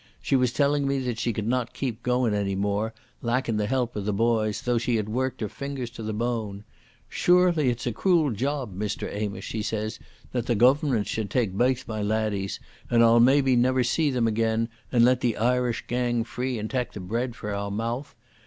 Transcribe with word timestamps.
She 0.19 0.35
was 0.35 0.51
telling 0.51 0.87
me 0.87 0.97
that 0.97 1.19
she 1.19 1.31
could 1.31 1.45
not 1.45 1.75
keep 1.75 2.01
goin' 2.01 2.33
any 2.33 2.55
more, 2.55 2.91
lacking 3.21 3.57
the 3.57 3.67
help 3.67 3.95
of 3.95 4.03
the 4.05 4.11
boys, 4.11 4.59
though 4.63 4.79
she 4.79 4.95
had 4.95 5.07
worked 5.07 5.41
her 5.41 5.47
fingers 5.47 5.91
to 5.91 6.01
the 6.01 6.11
bone. 6.11 6.63
'Surely 7.07 7.69
it's 7.69 7.85
a 7.85 7.91
crool 7.91 8.31
job, 8.31 8.75
Mr 8.75 9.07
Amos,' 9.15 9.43
she 9.43 9.61
says, 9.61 9.99
'that 10.31 10.47
the 10.47 10.55
Goavernment 10.55 11.05
should 11.05 11.29
tak 11.29 11.55
baith 11.55 11.87
my 11.87 12.01
laddies, 12.01 12.59
and 12.89 13.03
I'll 13.03 13.19
maybe 13.19 13.55
never 13.55 13.83
see 13.83 14.09
them 14.09 14.25
again, 14.27 14.69
and 14.91 15.05
let 15.05 15.19
the 15.21 15.37
Irish 15.37 15.83
gang 15.85 16.23
free 16.23 16.57
and 16.57 16.67
tak 16.67 16.93
the 16.93 16.99
bread 16.99 17.35
frae 17.35 17.53
our 17.53 17.69
mouth. 17.69 18.15